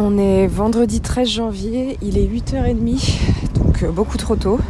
[0.00, 4.60] On est vendredi 13 janvier, il est 8h30, donc euh, beaucoup trop tôt.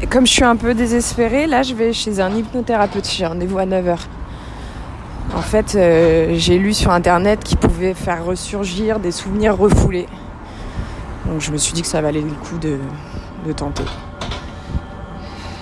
[0.00, 3.58] Et comme je suis un peu désespérée, là je vais chez un hypnothérapeute, j'ai rendez-vous
[3.58, 3.98] à 9h.
[5.36, 10.06] En fait, euh, j'ai lu sur internet qu'il pouvait faire ressurgir des souvenirs refoulés.
[11.26, 12.78] Donc je me suis dit que ça valait le coup de,
[13.46, 13.84] de tenter.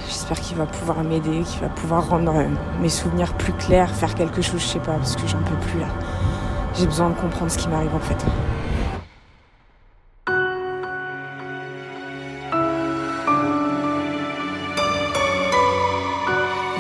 [0.06, 2.46] J'espère qu'il va pouvoir m'aider, qu'il va pouvoir rendre euh,
[2.80, 5.80] mes souvenirs plus clairs, faire quelque chose, je sais pas, parce que j'en peux plus
[5.80, 5.88] là.
[6.78, 8.24] J'ai besoin de comprendre ce qui m'arrive en fait.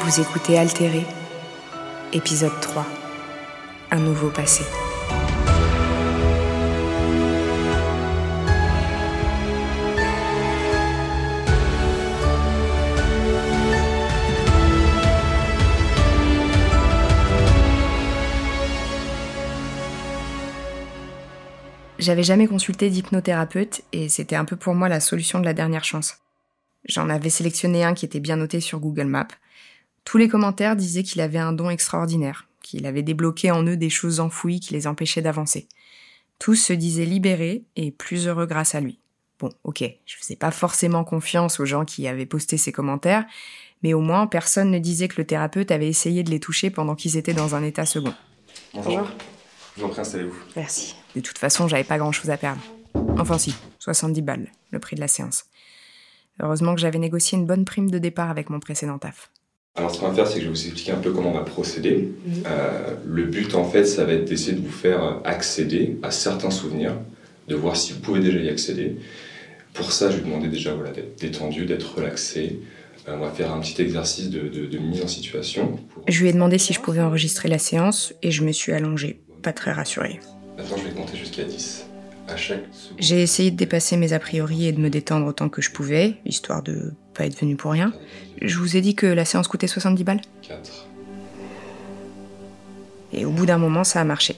[0.08, 1.04] Vous écoutez Altéré,
[2.14, 2.86] épisode 3.
[3.90, 4.64] Un nouveau passé.
[21.98, 25.84] J'avais jamais consulté d'hypnothérapeute et c'était un peu pour moi la solution de la dernière
[25.84, 26.16] chance.
[26.86, 29.28] J'en avais sélectionné un qui était bien noté sur Google Maps.
[30.08, 33.90] Tous les commentaires disaient qu'il avait un don extraordinaire, qu'il avait débloqué en eux des
[33.90, 35.68] choses enfouies qui les empêchaient d'avancer.
[36.38, 39.00] Tous se disaient libérés et plus heureux grâce à lui.
[39.38, 43.26] Bon, ok, je faisais pas forcément confiance aux gens qui avaient posté ces commentaires,
[43.82, 46.94] mais au moins personne ne disait que le thérapeute avait essayé de les toucher pendant
[46.94, 48.14] qu'ils étaient dans un état second.
[48.72, 49.06] Bonjour.
[49.76, 50.38] Je vous en prie, installez-vous.
[50.56, 50.96] Merci.
[51.16, 52.62] De toute façon, j'avais pas grand chose à perdre.
[53.18, 55.44] Enfin si, 70 balles, le prix de la séance.
[56.40, 59.30] Heureusement que j'avais négocié une bonne prime de départ avec mon précédent taf.
[59.76, 61.34] Alors, ce qu'on va faire, c'est que je vais vous expliquer un peu comment on
[61.34, 62.08] va procéder.
[62.46, 66.50] Euh, le but, en fait, ça va être d'essayer de vous faire accéder à certains
[66.50, 66.94] souvenirs,
[67.46, 68.96] de voir si vous pouvez déjà y accéder.
[69.74, 72.58] Pour ça, je vais vous demander déjà voilà, d'être détendu, d'être relaxé.
[73.06, 75.78] Euh, on va faire un petit exercice de, de- de mise en situation.
[75.94, 78.72] pour- Je lui ai demandé si je pouvais enregistrer la séance et je me suis
[78.72, 80.18] allongée, pas très rassurée.
[80.56, 81.84] Maintenant, je vais compter jusqu'à 10.
[82.26, 82.98] À chaque seconde.
[82.98, 86.16] J'ai essayé de dépasser mes a priori et de me détendre autant que je pouvais,
[86.26, 87.92] histoire de pas être venue pour rien.
[88.40, 90.86] Je vous ai dit que la séance coûtait 70 balles 4.
[93.12, 94.36] Et au bout d'un moment, ça a marché.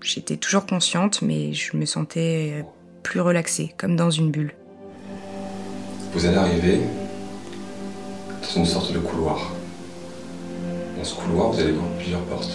[0.00, 2.64] J'étais toujours consciente, mais je me sentais
[3.02, 4.54] plus relaxée, comme dans une bulle.
[6.12, 6.80] Vous allez arriver
[8.42, 9.52] dans une sorte de couloir.
[10.96, 12.52] Dans ce couloir, vous allez voir plusieurs portes.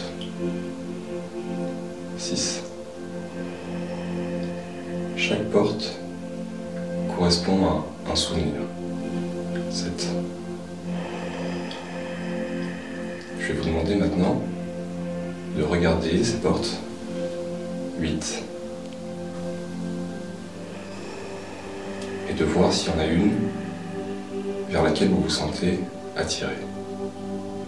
[2.18, 2.64] 6.
[5.18, 6.00] Chaque porte
[7.18, 8.54] correspond à un souvenir.
[9.76, 10.08] 7.
[13.42, 14.42] Je vais vous demander maintenant
[15.58, 16.78] de regarder ces portes.
[18.00, 18.44] 8.
[22.30, 23.34] Et de voir s'il y en a une
[24.70, 25.82] vers laquelle vous vous sentez
[26.16, 26.56] attiré.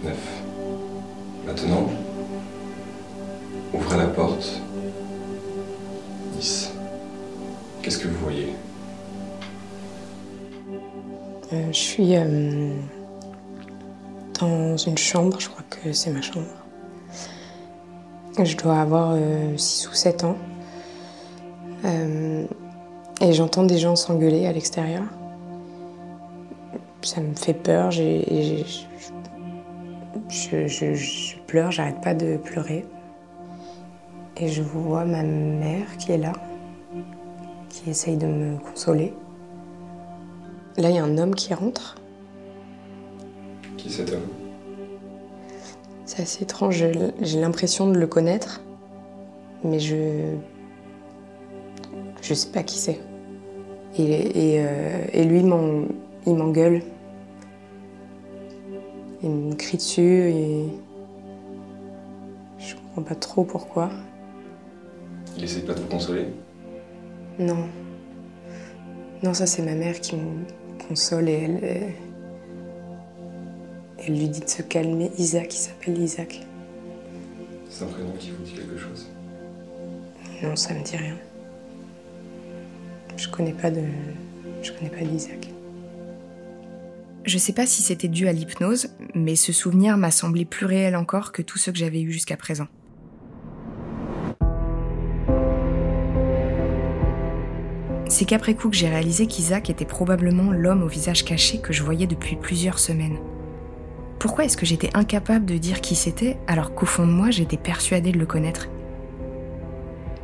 [0.02, 0.14] 9.
[1.46, 1.90] Maintenant,
[3.74, 4.62] ouvrez la porte.
[6.38, 6.70] 10.
[7.82, 8.54] Qu'est-ce que vous voyez?
[11.52, 12.70] Euh, je suis euh,
[14.40, 16.46] dans une chambre, je crois que c'est ma chambre.
[18.42, 19.16] Je dois avoir
[19.56, 20.36] 6 ou 7 ans.
[21.84, 22.44] Euh,
[23.20, 25.02] et j'entends des gens s'engueuler à l'extérieur.
[27.02, 28.64] Ça me fait peur, j'ai-
[30.28, 32.84] je pleure, j'arrête pas de pleurer.
[34.36, 36.32] Et je vois ma mère qui est là,
[37.68, 39.14] qui essaye de me consoler.
[40.78, 41.96] Là, il y a un homme qui rentre.
[43.76, 44.28] Qui est cet homme?
[46.04, 46.84] C'est assez étrange,
[47.20, 48.62] j'ai l'impression de le connaître,
[49.64, 50.34] mais je.
[52.22, 53.00] Je sais pas qui c'est.
[53.96, 55.84] Et, et, euh, et lui, il m'en-
[56.26, 56.82] il m'engueule.
[59.22, 60.64] Il me crie dessus et.
[62.58, 63.90] Je comprends pas trop pourquoi.
[65.36, 66.26] Il essaie pas de vous consoler?
[67.38, 67.66] Non.
[69.22, 70.44] Non, ça, c'est ma mère qui me
[70.88, 71.60] console et elle.
[71.62, 71.92] Elle,
[73.98, 75.10] elle lui dit de se calmer.
[75.18, 76.46] Isaac, il s'appelle Isaac.
[77.68, 79.10] C'est un prénom qui vous dit quelque chose?
[80.42, 81.16] Non, ça me dit rien.
[83.16, 83.82] Je connais pas de.
[84.62, 85.48] Je connais pas d'Isaac.
[87.24, 90.96] Je sais pas si c'était dû à l'hypnose, mais ce souvenir m'a semblé plus réel
[90.96, 92.68] encore que tous ceux que j'avais eus jusqu'à présent.
[98.18, 101.84] C'est qu'après coup que j'ai réalisé qu'Isaac était probablement l'homme au visage caché que je
[101.84, 103.16] voyais depuis plusieurs semaines.
[104.18, 107.56] Pourquoi est-ce que j'étais incapable de dire qui c'était alors qu'au fond de moi j'étais
[107.56, 108.66] persuadée de le connaître?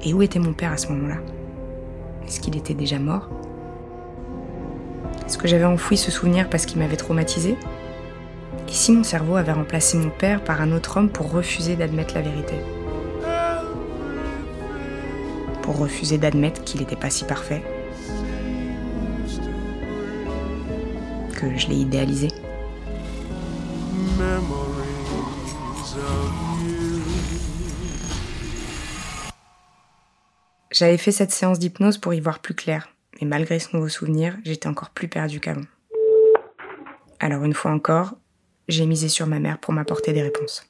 [0.05, 1.19] Et où était mon père à ce moment-là?
[2.26, 3.31] Est-ce qu'il était déjà mort?
[5.25, 7.56] Est-ce que j'avais enfoui ce souvenir parce qu'il m'avait traumatisé?
[8.67, 12.14] Et si mon cerveau avait remplacé mon père par un autre homme pour refuser d'admettre
[12.17, 12.55] la vérité?
[15.62, 17.62] Pour refuser d'admettre qu'il n'était pas si parfait?
[21.40, 22.28] Que je l'ai idéalisé.
[30.70, 32.88] J'avais fait cette séance d'hypnose pour y voir plus clair,
[33.20, 35.66] mais malgré ce nouveau souvenir, j'étais encore plus perdue qu'avant.
[37.20, 38.14] Alors une fois encore,
[38.69, 40.64] j'ai misé sur ma mère pour m'apporter des réponses.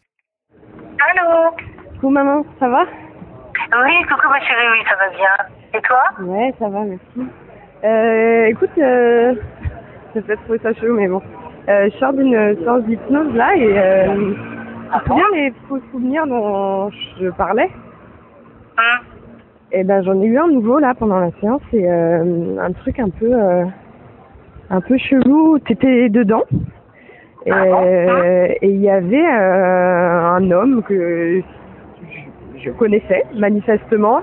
[0.60, 1.54] Allô?
[1.94, 2.84] Coucou maman, ça va?
[2.84, 5.36] Oui, coucou ma chérie, oui, ça va bien.
[5.74, 6.02] Et toi?
[6.20, 7.30] Ouais, ça va, merci.
[7.84, 9.34] Euh, écoute, euh,
[10.14, 11.20] j'ai peut-être trouvé ça chelou, mais bon.
[11.68, 14.34] Euh, je sors d'une séance d'hypnose là et euh,
[15.06, 16.90] souviens les faux souvenirs dont
[17.20, 17.70] je parlais.
[18.76, 19.00] Hein
[19.72, 22.98] Eh ben j'en ai eu un nouveau là pendant la séance et euh, un truc
[22.98, 23.64] un peu euh,
[24.70, 25.58] un peu chelou.
[25.60, 26.44] T'étais dedans.
[27.46, 31.40] Et Ah bon et il y avait un homme que
[32.10, 34.20] je, je connaissais manifestement,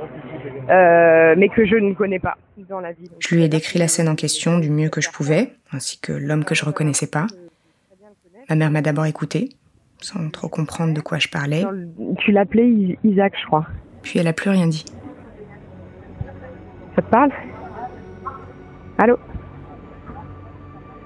[0.69, 2.37] euh, mais que je ne connais pas
[2.69, 3.09] dans la vie.
[3.19, 6.11] Je lui ai décrit la scène en question du mieux que je pouvais, ainsi que
[6.13, 7.27] l'homme que je reconnaissais pas.
[8.49, 9.49] Ma mère m'a d'abord écouté,
[10.01, 11.63] sans trop comprendre de quoi je parlais,
[12.19, 13.65] Tu l'appelais Is- Isaac, je crois.
[14.03, 14.85] puis elle a plus rien dit.
[16.95, 17.31] Ça te parle?
[18.97, 19.17] Allô?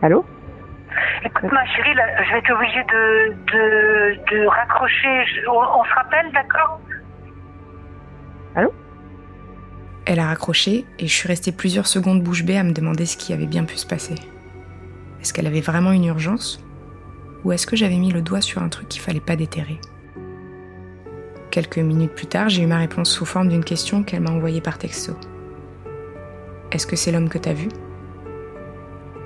[0.01, 0.25] Allô?
[1.23, 5.25] Écoute ma chérie, là, je vais être obligée de, de, de raccrocher.
[5.25, 6.79] Je- on, on se rappelle, d'accord?
[10.05, 13.17] Elle a raccroché et je suis restée plusieurs secondes bouche bée à me demander ce
[13.17, 14.15] qui avait bien pu se passer.
[15.19, 16.59] Est-ce qu'elle avait vraiment une urgence
[17.43, 19.79] Ou est-ce que j'avais mis le doigt sur un truc qu'il fallait pas déterrer?
[21.49, 24.61] Quelques minutes plus tard, j'ai eu ma réponse sous forme d'une question qu'elle m'a envoyée
[24.61, 25.13] par texto.
[26.71, 27.69] Est-ce que c'est l'homme que t'as vu?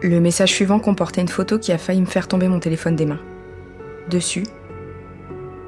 [0.01, 3.05] Le message suivant comportait une photo qui a failli me faire tomber mon téléphone des
[3.05, 3.19] mains.
[4.09, 4.45] Dessus,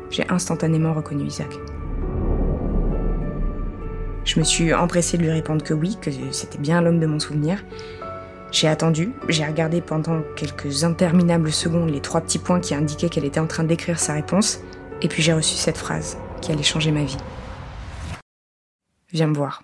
[0.09, 1.49] j'ai instantanément reconnu Isaac.
[4.23, 7.19] Je me suis empressée de lui répondre que oui, que c'était bien l'homme de mon
[7.19, 7.63] souvenir.
[8.51, 13.25] J'ai attendu, j'ai regardé pendant quelques interminables secondes les trois petits points qui indiquaient qu'elle
[13.25, 14.59] était en train d'écrire sa réponse,
[15.01, 17.17] et puis j'ai reçu cette phrase qui allait changer ma vie.
[19.11, 19.63] Viens me voir,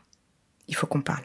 [0.68, 1.24] il faut qu'on parle.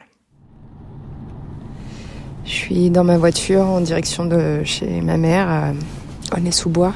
[2.45, 5.71] Je suis dans ma voiture en direction de chez ma mère, à
[6.35, 6.93] Aulnay-sous-Bois.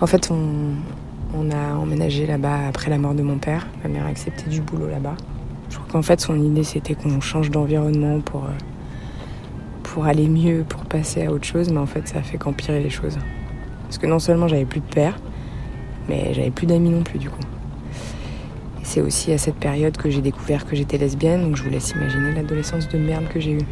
[0.00, 0.74] En fait, on,
[1.34, 3.68] on a emménagé là-bas après la mort de mon père.
[3.82, 5.16] Ma mère a accepté du boulot là-bas.
[5.70, 8.48] Je crois qu'en fait, son idée, c'était qu'on change d'environnement pour, euh,
[9.82, 11.70] pour aller mieux, pour passer à autre chose.
[11.70, 13.18] Mais en fait, ça a fait qu'empirer les choses.
[13.84, 15.16] Parce que non seulement j'avais plus de père,
[16.08, 17.40] mais j'avais plus d'amis non plus, du coup.
[18.82, 21.90] C'est aussi à cette période que j'ai découvert que j'étais lesbienne, donc je vous laisse
[21.90, 23.66] imaginer l'adolescence de merde que j'ai eue.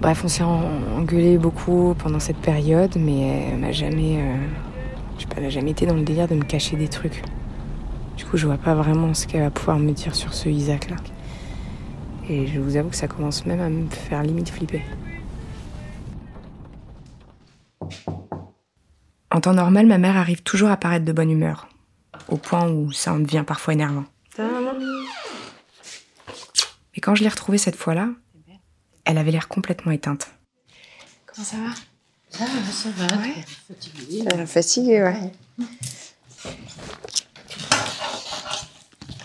[0.00, 0.60] Bref, on s'est en-
[0.98, 4.36] engueulé beaucoup pendant cette période, mais elle m'a jamais, euh,
[5.16, 7.22] je sais pas, elle a jamais été dans le délire de me cacher des trucs.
[8.34, 10.96] Coup, je vois pas vraiment ce qu'elle va pouvoir me dire sur ce Isaac là.
[12.28, 14.82] Et je vous avoue que ça commence même à me faire limite flipper.
[19.30, 21.68] En temps normal, ma mère arrive toujours à paraître de bonne humeur,
[22.26, 24.04] au point où ça en devient parfois énervant.
[24.36, 24.44] Mais
[27.00, 28.08] quand je l'ai retrouvée cette fois-là,
[29.04, 30.32] elle avait l'air complètement éteinte.
[31.26, 31.70] Comment ça va?
[32.30, 33.06] Ça va, ça va.
[33.22, 33.44] Ouais.
[33.68, 34.24] Fatiguée.
[34.34, 35.30] Euh, Fatiguée, ouais.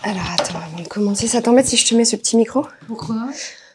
[0.02, 2.66] Alors attends, avant de commencer, ça t'embête si je te mets ce petit micro?
[2.86, 3.28] Pourquoi?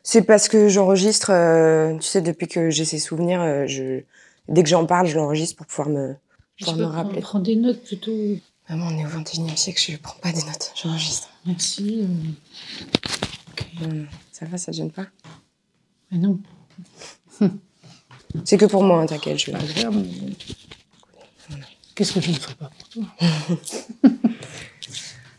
[0.03, 4.01] C'est parce que j'enregistre, euh, tu sais, depuis que j'ai ces souvenirs, euh, je...
[4.47, 6.15] dès que j'en parle, je l'enregistre pour pouvoir me,
[6.57, 7.21] Je pour peux me rappeler.
[7.21, 8.11] prendre des notes plutôt.
[8.69, 11.29] Maman, on est au 21 e siècle, je prends pas des notes, j'enregistre.
[11.45, 12.07] Merci.
[13.83, 15.05] euh, Ça va, ça te gêne pas?
[16.11, 16.39] Mais non,
[18.43, 19.59] C'est que pour moi, hein, t'inquiète, je mais-
[21.95, 23.03] Qu'est-ce que je ne ferais pas pour toi?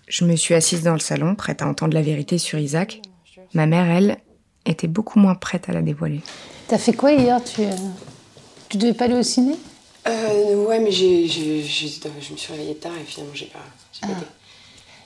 [0.06, 3.02] Je me suis assise dans le salon, prête à entendre la vérité sur Isaac.
[3.54, 4.18] Ma mère, elle,
[4.64, 6.20] était beaucoup moins prête à la dévoiler.
[6.68, 7.42] T'as fait quoi hier?
[7.42, 7.70] Tu, euh,
[8.68, 9.56] tu devais pas aller au ciné?
[10.06, 13.58] Euh, ouais, mais j'ai, je me suis réveillée tard et finalement, j'ai pas,
[14.04, 14.26] été.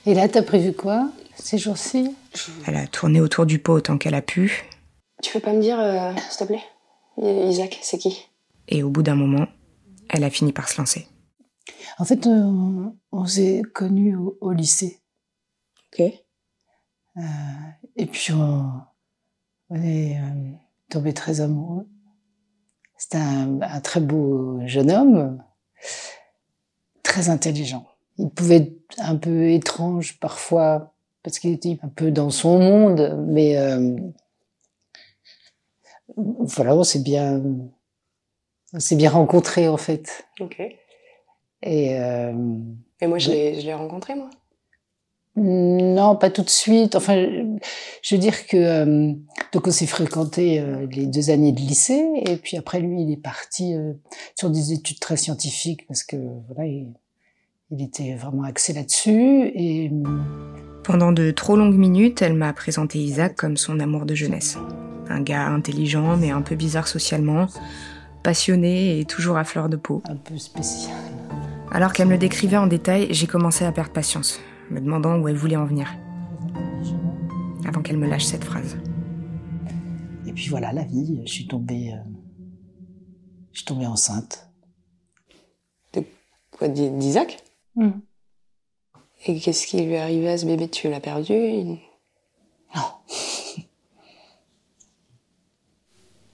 [0.05, 2.15] Et là, t'as prévu quoi ces jours-ci?
[2.67, 4.63] Elle a tourné autour du pot autant qu'elle a pu,
[5.23, 6.63] Tu peux pas me dire, euh, s'il te plaît?
[7.17, 8.27] I- Isaac, c'est qui?
[8.67, 9.47] Et au bout d'un moment,
[10.09, 11.07] elle a fini par se lancer.
[12.01, 15.01] En fait, on, on s'est connus au, au lycée.
[15.93, 16.01] Ok.
[16.01, 17.21] Euh,
[17.95, 18.71] et puis, on,
[19.69, 20.51] on est euh,
[20.89, 21.87] tombés très amoureux.
[22.97, 25.43] C'était un, un très beau jeune homme,
[27.03, 27.85] très intelligent.
[28.17, 33.23] Il pouvait être un peu étrange parfois, parce qu'il était un peu dans son monde,
[33.27, 33.95] mais euh,
[36.17, 37.43] voilà, on s'est bien,
[38.73, 40.25] on s'est bien rencontrés en fait.
[40.39, 40.59] Ok.
[41.63, 42.33] Et euh,
[43.01, 44.29] Et moi, je l'ai, rencontré, moi.
[45.37, 46.95] Non, pas tout de suite.
[46.95, 47.15] Enfin,
[48.01, 49.13] je veux dire que euh,
[49.53, 53.11] donc on s'est fréquenté euh, les deux années de lycée et puis après lui il
[53.11, 53.93] est parti euh,
[54.37, 56.93] sur des études très scientifiques parce que voilà il,
[57.69, 59.89] il était vraiment axé là-dessus et
[60.83, 64.57] Pendant de trop longues minutes, elle m'a présenté Isaac comme son amour de jeunesse.
[65.07, 67.47] Un gars intelligent mais un peu bizarre socialement,
[68.21, 70.01] passionné et toujours à fleur de peau.
[70.09, 70.93] un peu spécial.
[71.71, 75.27] Alors qu'elle me le décrivait en détail, j'ai commencé à perdre patience, me demandant où
[75.27, 75.89] elle voulait en venir,
[77.65, 78.77] avant qu'elle me lâche cette phrase.
[80.25, 81.21] Et puis voilà la vie.
[81.25, 81.97] Je suis tombée, euh,
[83.53, 84.47] je suis tombée enceinte.
[86.51, 87.41] Quoi, d'I- d'Isaac?
[89.25, 90.67] Et qu'est-ce qui lui est arrivé à ce bébé?
[90.69, 91.33] Tu l'as perdu?
[91.33, 91.79] Il...
[92.75, 92.81] Non.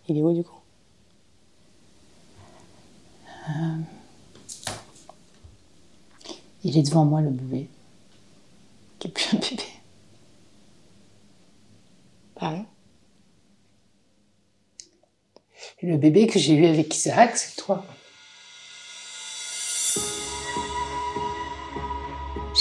[0.09, 0.59] il est où du coup?
[6.67, 7.69] Il est devant moi le bébé.
[8.99, 9.63] Qui est plus un bébé.
[12.35, 12.65] Pardon?
[15.81, 17.85] Le bébé que j'ai eu avec Isaac, c'est toi.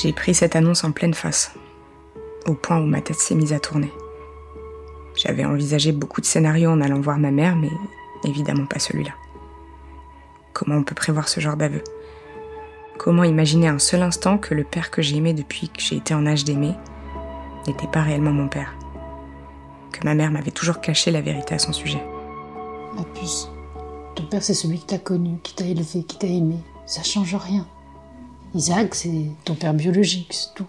[0.00, 1.50] J'ai pris cette annonce en pleine face,
[2.46, 3.90] au point où ma tête s'est mise à tourner.
[5.16, 7.70] J'avais envisagé beaucoup de scénarios en allant voir ma mère, mais
[8.22, 9.14] évidemment pas celui-là.
[10.52, 11.82] Comment on peut prévoir ce genre d'aveu?
[12.98, 16.14] Comment imaginer un seul instant que le père que j'ai aimé depuis que j'ai été
[16.14, 16.74] en âge d'aimer
[17.66, 18.74] n'était pas réellement mon père?
[19.92, 22.02] Que ma mère m'avait toujours caché la vérité à son sujet.
[22.94, 23.48] Ma puce.
[24.14, 26.56] Ton père, c'est celui que t'as connu, qui t'a élevé, qui t'a aimé.
[26.86, 27.66] Ça change rien.
[28.54, 30.66] Isaac, c'est ton père biologique, c'est tout.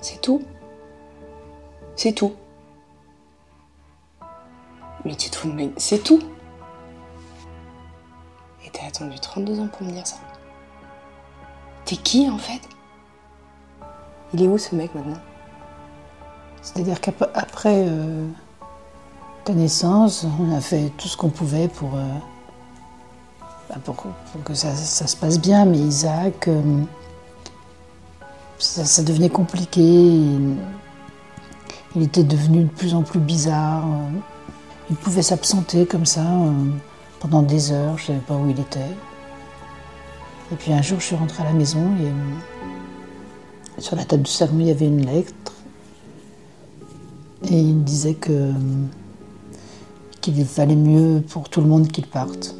[0.00, 0.42] C'est tout
[1.96, 2.34] C'est tout
[5.04, 5.70] Mais tu te fous de.
[5.76, 6.20] C'est tout
[8.64, 10.16] Et t'as attendu 32 ans pour me dire ça
[11.92, 12.62] T'es qui en fait?
[14.32, 15.20] Il est où ce mec maintenant?
[16.62, 18.26] C'est-à-dire qu'après euh,
[19.44, 22.08] ta naissance, on a fait tout ce qu'on pouvait pour, euh,
[23.68, 25.66] bah, pour, pour que ça, ça se passe bien.
[25.66, 26.62] Mais Isaac, euh,
[28.58, 29.82] ça, ça devenait compliqué.
[29.82, 30.56] Il,
[31.94, 33.84] il était devenu de plus en plus bizarre.
[34.88, 36.24] Il pouvait s'absenter comme ça
[37.20, 37.98] pendant des heures.
[37.98, 38.80] Je ne savais pas où il était.
[40.52, 44.22] Et puis un jour, je suis rentrée à la maison et euh, sur la table
[44.22, 45.32] du salon, il y avait une lettre.
[47.50, 48.52] Et il me disait que
[50.20, 52.54] qu'il valait mieux pour tout le monde qu'il parte.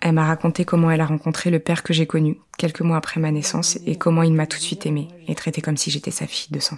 [0.00, 3.20] Elle m'a raconté comment elle a rencontré le père que j'ai connu, quelques mois après
[3.20, 6.10] ma naissance, et comment il m'a tout de suite aimée et traité comme si j'étais
[6.10, 6.76] sa fille de sang.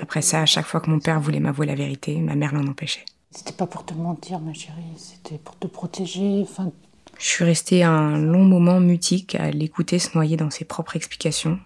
[0.00, 2.66] Après ça, à chaque fois que mon père voulait m'avouer la vérité, ma mère l'en
[2.66, 3.04] empêchait.
[3.30, 6.40] C'était pas pour te mentir, ma chérie, c'était pour te protéger.
[6.42, 6.72] Enfin,
[7.18, 11.58] Je suis restée un long moment mutique à l'écouter se noyer dans ses propres explications.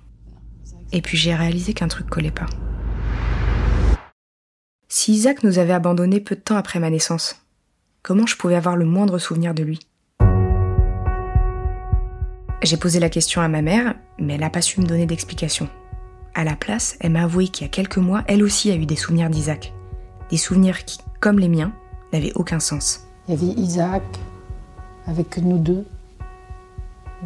[0.93, 2.47] Et puis j'ai réalisé qu'un truc collait pas.
[4.89, 7.41] Si Isaac nous avait abandonnés peu de temps après ma naissance,
[8.03, 9.79] comment je pouvais avoir le moindre souvenir de lui?
[12.62, 15.69] J'ai posé la question à ma mère, mais elle n'a pas su me donner d'explication.
[16.35, 18.87] À la place, elle m'a avoué qu'il y a quelques mois, elle aussi a eu
[18.87, 19.73] des souvenirs d'Isaac.
[20.31, 21.73] Des souvenirs qui, comme les miens,
[22.13, 23.07] n'avaient aucun sens.
[23.29, 24.03] il y avait Isaac
[25.07, 25.85] avec nous deux.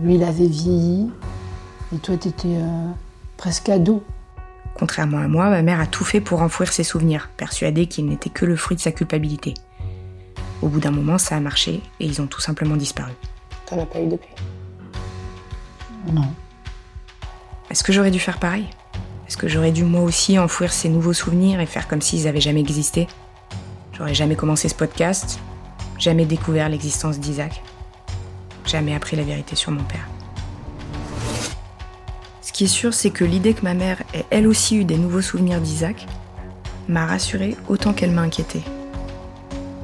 [0.01, 1.11] Lui, il avait vieilli.
[1.95, 2.91] Et toi, t'étais euh,
[3.37, 4.03] presque ado.
[4.75, 8.31] Contrairement à moi, ma mère a tout fait pour enfouir ses souvenirs, persuadée qu'ils n'étaient
[8.31, 9.55] que le fruit de sa culpabilité.
[10.63, 13.13] Au bout d'un moment, ça a marché et ils ont tout simplement disparu.
[13.67, 14.35] T'en as pas eu depuis?
[16.13, 16.33] Non.
[17.71, 18.67] Est-ce que j'aurais dû faire pareil?
[19.27, 22.41] Est-ce que j'aurais dû moi aussi enfouir ces nouveaux souvenirs et faire comme s'ils avaient
[22.41, 23.09] jamais existé?
[23.93, 25.39] J'aurais jamais commencé ce podcast,
[25.99, 27.63] jamais découvert l'existence d'Isaac,
[28.67, 30.07] jamais appris la vérité sur mon père.
[32.43, 34.99] Ce qui est sûr, c'est que l'idée que ma mère ait elle aussi eu des
[34.99, 36.07] nouveaux souvenirs d'Isaac
[36.89, 38.63] m'a rassurée autant qu'elle m'a inquiétée.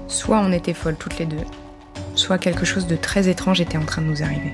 [0.07, 1.45] Soit on était folles toutes les deux,
[2.15, 4.53] soit quelque chose de très étrange était en train de nous arriver.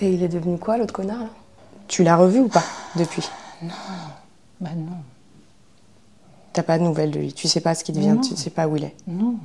[0.00, 1.28] Et il est devenu quoi l'autre connard
[1.88, 2.64] Tu l'as revu ou pas
[2.96, 3.28] depuis?
[4.60, 4.96] Bah non.
[6.52, 8.20] T'as pas de nouvelles de lui, tu sais pas ce qu'il devient, Non.
[8.20, 8.94] tu sais pas où il est?
[9.06, 9.36] Non.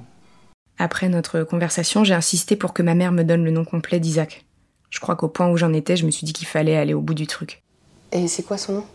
[0.77, 4.45] Après notre conversation, j'ai insisté pour que ma mère me donne le nom complet d'Isaac.
[4.89, 7.01] Je crois qu'au point où j'en étais, je me suis dit qu'il fallait aller au
[7.01, 7.63] bout du truc.
[8.11, 8.85] Et c'est quoi son nom?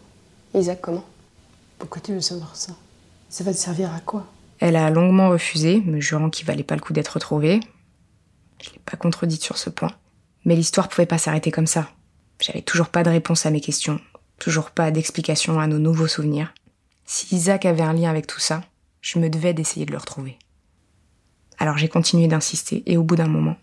[0.54, 1.04] Isaac comment?
[1.78, 2.72] Pourquoi tu veux savoir ça?
[3.28, 4.24] Ça va te servir à quoi?
[4.60, 7.60] Elle a longuement refusé, me jurant qu'il valait pas le coup d'être retrouvée.
[8.62, 9.90] Je l'ai pas contredite sur ce point.
[10.44, 11.88] Mais l'histoire pouvait pas s'arrêter comme ça.
[12.40, 14.00] J'avais toujours pas de réponse à mes questions,
[14.38, 16.52] toujours pas d'explication à nos nouveaux souvenirs.
[17.06, 18.62] Si Isaac avait un lien avec tout ça,
[19.00, 20.38] je me devais d'essayer de le retrouver.
[21.58, 23.56] Alors j'ai continué d'insister et au bout d'un moment,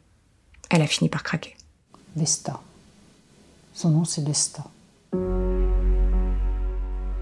[0.69, 1.55] elle a fini par craquer.
[2.15, 2.61] Lesta.
[3.73, 4.63] Son nom c'est Lesta.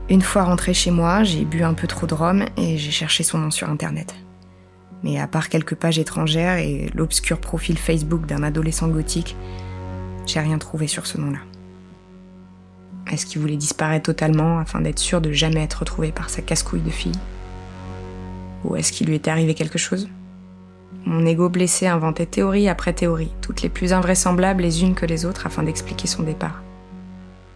[0.09, 3.23] Une fois rentrée chez moi, j'ai bu un peu trop de rhum et j'ai cherché
[3.23, 4.15] son nom sur internet.
[5.03, 9.35] Mais à part quelques pages étrangères et l'obscur profil Facebook d'un adolescent gothique,
[10.25, 11.39] j'ai rien trouvé sur ce nom-là.
[13.11, 16.81] Est-ce qu'il voulait disparaître totalement afin d'être sûr de jamais être retrouvé par sa casse-couille
[16.81, 17.19] de fille?
[18.63, 20.09] Ou est-ce qu'il lui était arrivé quelque chose?
[21.05, 25.25] Mon ego blessé inventait théorie après théorie, toutes les plus invraisemblables les unes que les
[25.25, 26.61] autres afin d'expliquer son départ.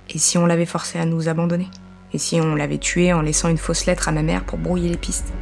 [0.10, 1.70] Et si on l'avait forcé à nous abandonner?
[2.14, 4.90] Et si on l'avait tué en laissant une fausse lettre à ma mère pour brouiller
[4.90, 5.34] les pistes?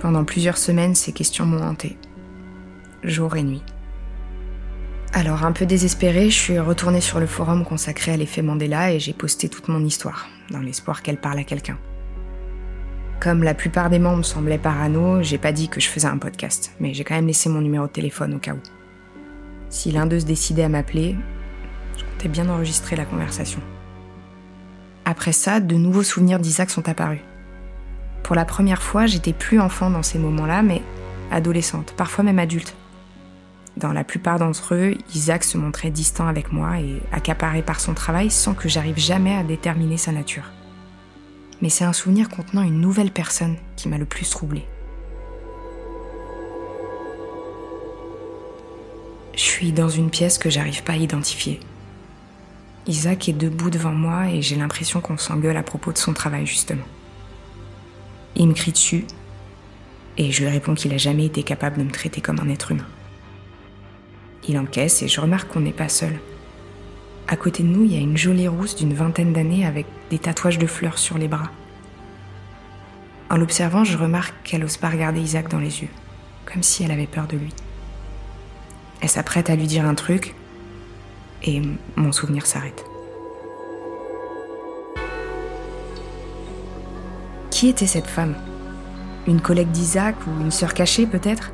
[0.00, 1.96] Pendant plusieurs semaines, ces questions m'ont hanté.
[3.02, 3.62] Jour et nuit.
[5.16, 8.98] Alors, un peu désespérée, je suis retournée sur le forum consacré à l'effet Mandela et
[8.98, 11.78] j'ai posté toute mon histoire, dans l'espoir qu'elle parle à quelqu'un.
[13.20, 16.72] Comme la plupart des membres semblaient parano, j'ai pas dit que je faisais un podcast,
[16.80, 18.60] mais j'ai quand même laissé mon numéro de téléphone au cas où.
[19.70, 21.14] Si l'un d'eux se décidait à m'appeler,
[21.96, 23.60] je comptais bien enregistrer la conversation.
[25.04, 27.22] Après ça, de nouveaux souvenirs d'Isaac sont apparus.
[28.24, 30.82] Pour la première fois, j'étais plus enfant dans ces moments-là, mais
[31.30, 32.74] adolescente, parfois même adulte.
[33.76, 37.92] Dans la plupart d'entre eux, Isaac se montrait distant avec moi et accaparé par son
[37.92, 40.52] travail sans que j'arrive jamais à déterminer sa nature.
[41.60, 44.64] Mais c'est un souvenir contenant une nouvelle personne qui m'a le plus troublée.
[49.34, 51.58] Je suis dans une pièce que j'arrive pas à identifier.
[52.86, 56.46] Isaac est debout devant moi et j'ai l'impression qu'on s'engueule à propos de son travail
[56.46, 56.84] justement.
[58.36, 59.04] Il me crie dessus
[60.16, 62.70] et je lui réponds qu'il a jamais été capable de me traiter comme un être
[62.70, 62.86] humain.
[64.46, 66.18] Il encaisse et je remarque qu'on n'est pas seul.
[67.26, 70.18] À côté de nous, il y a une jolie rousse d'une vingtaine d'années avec des
[70.18, 71.50] tatouages de fleurs sur les bras.
[73.30, 75.88] En l'observant, je remarque qu'elle n'ose pas regarder Isaac dans les yeux,
[76.44, 77.52] comme si elle avait peur de lui.
[79.00, 80.34] Elle s'apprête à lui dire un truc
[81.42, 81.62] et
[81.96, 82.84] mon souvenir s'arrête.
[87.50, 88.34] Qui était cette femme?
[89.26, 91.53] Une collègue d'Isaac ou une sœur cachée peut-être?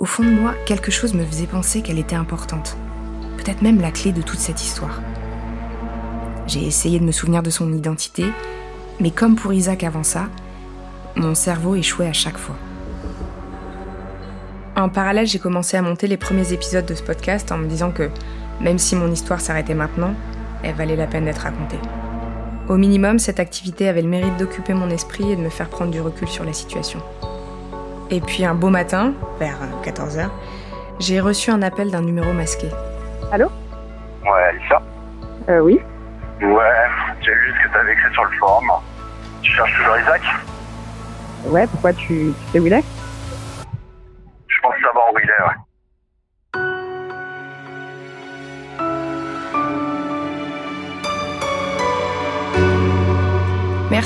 [0.00, 2.74] Au fond de moi, quelque chose me faisait penser qu'elle était importante.
[3.36, 5.02] Peut-être même la clé de toute cette histoire.
[6.46, 8.24] J'ai essayé de me souvenir de son identité,
[8.98, 10.28] mais comme pour Isaac avant ça,
[11.16, 12.56] mon cerveau échouait à chaque fois.
[14.74, 17.90] En parallèle, j'ai commencé à monter les premiers épisodes de ce podcast en me disant
[17.90, 18.08] que
[18.58, 20.14] même si mon histoire s'arrêtait maintenant,
[20.62, 21.78] elle valait la peine d'être racontée.
[22.70, 25.90] Au minimum, cette activité avait le mérite d'occuper mon esprit et de me faire prendre
[25.90, 27.02] du recul sur la situation.
[28.10, 30.28] Et puis un beau matin, vers 14h,
[30.98, 32.68] j'ai reçu un appel d'un numéro masqué.
[33.30, 33.46] Allô?
[34.24, 34.82] Ouais, Alissa?
[35.48, 35.80] Euh, oui.
[36.42, 36.64] Ouais,
[37.20, 38.66] j'ai vu ce que t'avais écrit sur le forum.
[39.42, 40.22] Tu cherches toujours Isaac?
[41.46, 42.84] Ouais, pourquoi tu, tu sais où il est?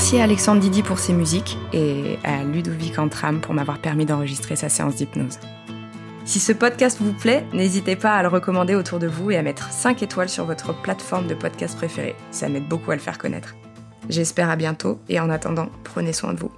[0.04, 4.54] Merci à Alexandre Didi pour ses musiques et à Ludovic Antram pour m'avoir permis d'enregistrer
[4.54, 5.38] sa séance d'hypnose.
[6.26, 9.42] Si ce podcast vous plaît, n'hésitez pas à le recommander autour de vous et à
[9.42, 12.16] mettre 5 étoiles sur votre plateforme de podcast préférée.
[12.32, 13.54] Ça m'aide beaucoup à le faire connaître.
[14.10, 16.52] J'espère à bientôt et en attendant, prenez soin de vous.